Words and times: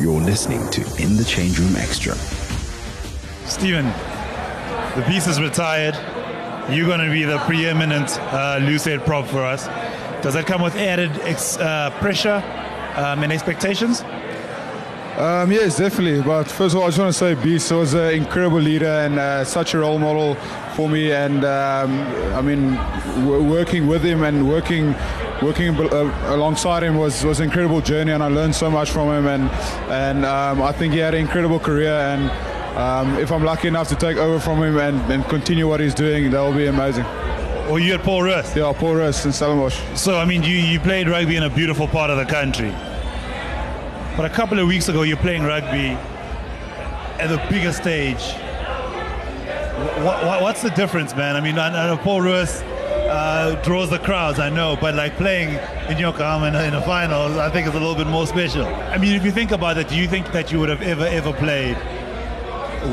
You're 0.00 0.20
listening 0.20 0.68
to 0.70 0.80
In 1.02 1.16
the 1.16 1.24
Change 1.24 1.58
Room 1.58 1.74
Extra. 1.74 2.14
Steven, 3.46 3.84
the 4.94 5.04
beast 5.08 5.26
is 5.26 5.40
retired. 5.40 5.96
You're 6.72 6.86
going 6.86 7.00
to 7.04 7.10
be 7.10 7.24
the 7.24 7.38
preeminent 7.38 8.16
uh, 8.32 8.60
loose 8.62 8.84
head 8.84 9.04
prop 9.04 9.26
for 9.26 9.42
us. 9.42 9.66
Does 10.22 10.34
that 10.34 10.46
come 10.46 10.62
with 10.62 10.76
added 10.76 11.10
ex- 11.22 11.56
uh, 11.58 11.90
pressure 11.98 12.42
um, 12.94 13.24
and 13.24 13.32
expectations? 13.32 14.02
Um, 15.16 15.50
yes, 15.50 15.78
definitely. 15.78 16.22
But 16.22 16.44
first 16.44 16.76
of 16.76 16.80
all, 16.80 16.86
I 16.86 16.88
just 16.88 16.98
want 17.00 17.12
to 17.12 17.18
say 17.18 17.34
Beast 17.34 17.72
was 17.72 17.94
an 17.94 18.14
incredible 18.14 18.60
leader 18.60 18.86
and 18.86 19.18
uh, 19.18 19.44
such 19.44 19.74
a 19.74 19.78
role 19.78 19.98
model 19.98 20.36
for 20.76 20.88
me. 20.88 21.10
And 21.10 21.44
um, 21.44 21.98
I 22.36 22.40
mean, 22.40 22.74
w- 23.24 23.42
working 23.42 23.88
with 23.88 24.04
him 24.04 24.22
and 24.22 24.48
working 24.48 24.94
working 25.42 25.68
uh, 25.68 26.34
alongside 26.34 26.82
him 26.82 26.96
was 26.96 27.24
was 27.24 27.40
an 27.40 27.46
incredible 27.46 27.80
journey, 27.80 28.12
and 28.12 28.22
I 28.22 28.28
learned 28.28 28.54
so 28.54 28.70
much 28.70 28.90
from 28.90 29.08
him. 29.08 29.26
And 29.26 29.50
and 29.90 30.24
um, 30.24 30.62
I 30.62 30.72
think 30.72 30.92
he 30.92 30.98
had 30.98 31.14
an 31.14 31.20
incredible 31.20 31.58
career. 31.58 31.92
And 31.92 32.30
um, 32.76 33.18
if 33.18 33.30
I'm 33.30 33.44
lucky 33.44 33.68
enough 33.68 33.88
to 33.88 33.96
take 33.96 34.16
over 34.16 34.38
from 34.38 34.62
him 34.62 34.78
and, 34.78 35.12
and 35.12 35.24
continue 35.26 35.68
what 35.68 35.80
he's 35.80 35.94
doing, 35.94 36.30
that 36.30 36.40
will 36.40 36.54
be 36.54 36.66
amazing. 36.66 37.04
Or 37.68 37.78
you 37.78 37.94
at 37.94 38.02
Paul 38.02 38.22
Roos? 38.22 38.56
Yeah, 38.56 38.72
Paul 38.72 38.94
Roos 38.94 39.24
in 39.26 39.32
Stellenbosch. 39.32 39.78
So 39.94 40.18
I 40.18 40.24
mean, 40.24 40.42
you 40.42 40.56
you 40.56 40.80
played 40.80 41.08
rugby 41.08 41.36
in 41.36 41.42
a 41.42 41.50
beautiful 41.50 41.86
part 41.86 42.10
of 42.10 42.16
the 42.16 42.26
country. 42.26 42.72
But 44.16 44.24
a 44.24 44.30
couple 44.30 44.58
of 44.58 44.66
weeks 44.66 44.88
ago, 44.88 45.02
you're 45.02 45.16
playing 45.16 45.44
rugby 45.44 45.96
at 47.20 47.28
the 47.28 47.38
bigger 47.48 47.72
stage. 47.72 48.32
What, 50.02 50.24
what, 50.24 50.42
what's 50.42 50.62
the 50.62 50.70
difference, 50.70 51.14
man? 51.14 51.36
I 51.36 51.40
mean, 51.40 51.56
I, 51.56 51.68
I 51.68 51.86
know 51.86 51.96
Paul 51.96 52.22
Roos 52.22 52.62
uh, 53.08 53.54
draws 53.62 53.90
the 53.90 53.98
crowds, 53.98 54.38
I 54.38 54.50
know, 54.50 54.76
but 54.80 54.94
like 54.94 55.16
playing 55.16 55.58
in 55.90 55.98
Yokohama 55.98 56.48
in, 56.48 56.54
in 56.54 56.74
a 56.74 56.82
final, 56.82 57.40
I 57.40 57.50
think 57.50 57.66
is 57.66 57.74
a 57.74 57.78
little 57.78 57.94
bit 57.94 58.06
more 58.06 58.26
special. 58.26 58.66
I 58.66 58.98
mean, 58.98 59.14
if 59.14 59.24
you 59.24 59.32
think 59.32 59.50
about 59.50 59.78
it, 59.78 59.88
do 59.88 59.96
you 59.96 60.06
think 60.06 60.32
that 60.32 60.52
you 60.52 60.60
would 60.60 60.68
have 60.68 60.82
ever, 60.82 61.06
ever 61.06 61.32
played 61.32 61.76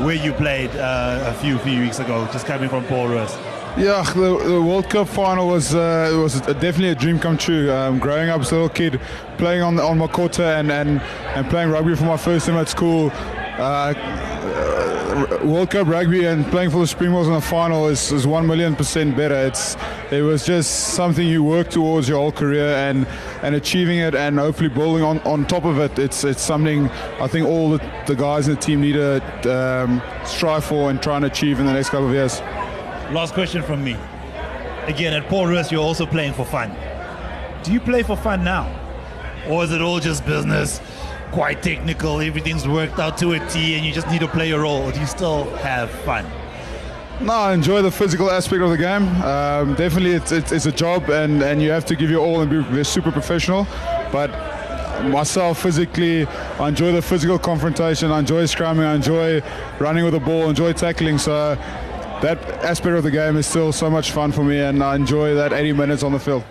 where 0.04 0.14
you 0.14 0.32
played 0.32 0.70
uh, 0.76 1.24
a 1.26 1.34
few 1.34 1.58
few 1.58 1.80
weeks 1.80 1.98
ago, 1.98 2.28
just 2.32 2.46
coming 2.46 2.68
from 2.68 2.84
Paul 2.86 3.08
Roos? 3.08 3.32
Yeah, 3.78 4.02
the, 4.14 4.38
the, 4.42 4.62
World 4.62 4.88
Cup 4.88 5.06
final 5.06 5.48
was 5.48 5.74
uh, 5.74 6.10
was 6.20 6.40
definitely 6.40 6.88
a 6.88 6.94
dream 6.94 7.18
come 7.18 7.36
true. 7.36 7.70
Um, 7.70 7.98
growing 7.98 8.30
up 8.30 8.40
as 8.40 8.50
a 8.50 8.54
little 8.54 8.70
kid, 8.70 9.00
playing 9.36 9.62
on 9.62 9.78
on 9.78 9.98
Makota 9.98 10.58
and, 10.58 10.72
and, 10.72 11.00
and 11.00 11.48
playing 11.50 11.70
rugby 11.70 11.94
for 11.94 12.04
my 12.04 12.16
first 12.16 12.46
time 12.46 12.56
at 12.56 12.68
school. 12.68 13.12
Uh, 13.58 13.94
World 15.42 15.70
Cup 15.70 15.86
rugby 15.86 16.26
and 16.26 16.44
playing 16.46 16.70
for 16.70 16.80
the 16.80 16.86
Springboks 16.86 17.26
in 17.26 17.32
the 17.32 17.40
final 17.40 17.88
is, 17.88 18.12
is 18.12 18.26
one 18.26 18.46
million 18.46 18.76
percent 18.76 19.16
better. 19.16 19.34
It's 19.34 19.76
it 20.10 20.20
was 20.20 20.44
just 20.44 20.94
something 20.94 21.26
you 21.26 21.42
work 21.42 21.70
towards 21.70 22.06
your 22.06 22.18
whole 22.18 22.32
career 22.32 22.74
and 22.74 23.06
and 23.42 23.54
achieving 23.54 23.98
it 23.98 24.14
and 24.14 24.38
hopefully 24.38 24.68
building 24.68 25.02
on, 25.02 25.20
on 25.20 25.46
top 25.46 25.64
of 25.64 25.78
it. 25.78 25.98
It's 25.98 26.22
it's 26.24 26.42
something 26.42 26.90
I 27.18 27.28
think 27.28 27.46
all 27.46 27.70
the, 27.70 27.90
the 28.06 28.14
guys 28.14 28.46
in 28.46 28.56
the 28.56 28.60
team 28.60 28.82
need 28.82 28.92
to 28.92 29.84
um, 29.86 30.02
strive 30.26 30.64
for 30.64 30.90
and 30.90 31.02
try 31.02 31.16
and 31.16 31.24
achieve 31.24 31.58
in 31.58 31.66
the 31.66 31.72
next 31.72 31.88
couple 31.88 32.08
of 32.08 32.12
years. 32.12 32.40
Last 33.10 33.32
question 33.32 33.62
from 33.62 33.82
me. 33.82 33.96
Again, 34.86 35.14
at 35.14 35.28
Paul 35.28 35.46
Roos, 35.46 35.72
you're 35.72 35.80
also 35.80 36.04
playing 36.04 36.34
for 36.34 36.44
fun. 36.44 36.76
Do 37.62 37.72
you 37.72 37.80
play 37.80 38.02
for 38.02 38.16
fun 38.16 38.44
now? 38.44 38.68
Or 39.48 39.64
is 39.64 39.72
it 39.72 39.80
all 39.80 39.98
just 40.00 40.26
business, 40.26 40.80
quite 41.32 41.62
technical, 41.62 42.20
everything's 42.20 42.66
worked 42.66 42.98
out 42.98 43.18
to 43.18 43.32
a 43.32 43.48
T, 43.48 43.76
and 43.76 43.84
you 43.84 43.92
just 43.92 44.08
need 44.08 44.20
to 44.20 44.28
play 44.28 44.48
your 44.48 44.62
role? 44.62 44.90
Do 44.90 45.00
you 45.00 45.06
still 45.06 45.44
have 45.56 45.90
fun? 45.90 46.26
No, 47.20 47.32
I 47.32 47.54
enjoy 47.54 47.80
the 47.80 47.90
physical 47.90 48.30
aspect 48.30 48.60
of 48.62 48.70
the 48.70 48.76
game. 48.76 49.06
Um, 49.22 49.74
definitely, 49.74 50.12
it's, 50.12 50.32
it's, 50.32 50.52
it's, 50.52 50.66
a 50.66 50.72
job, 50.72 51.08
and, 51.08 51.42
and 51.42 51.62
you 51.62 51.70
have 51.70 51.86
to 51.86 51.96
give 51.96 52.10
your 52.10 52.20
all 52.20 52.42
and 52.42 52.50
be 52.50 52.84
super 52.84 53.10
professional. 53.10 53.66
But 54.12 54.30
myself, 55.04 55.62
physically, 55.62 56.26
I 56.26 56.68
enjoy 56.68 56.92
the 56.92 57.00
physical 57.00 57.38
confrontation. 57.38 58.10
I 58.10 58.18
enjoy 58.18 58.44
scrumming. 58.44 58.84
I 58.84 58.94
enjoy 58.94 59.42
running 59.78 60.04
with 60.04 60.12
the 60.12 60.20
ball. 60.20 60.46
I 60.46 60.50
enjoy 60.50 60.74
tackling. 60.74 61.16
So 61.16 61.54
that 62.20 62.38
aspect 62.62 62.96
of 62.96 63.02
the 63.02 63.10
game 63.10 63.36
is 63.36 63.46
still 63.46 63.72
so 63.72 63.88
much 63.88 64.12
fun 64.12 64.32
for 64.32 64.44
me, 64.44 64.60
and 64.60 64.82
I 64.82 64.94
enjoy 64.94 65.34
that 65.34 65.52
80 65.52 65.72
minutes 65.72 66.02
on 66.02 66.12
the 66.12 66.20
field. 66.20 66.44